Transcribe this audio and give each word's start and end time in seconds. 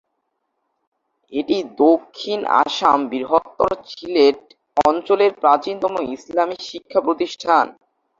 এটি 1.33 1.57
দক্ষিণ 1.81 2.39
আসাম-বৃহত্তর 2.61 3.71
সিলেট 3.89 4.39
অঞ্চলের 4.85 5.31
প্রাচীনতম 5.41 5.93
ইসলামী 6.15 6.57
শিক্ষা 6.69 6.99
প্রতিষ্ঠান। 7.05 7.65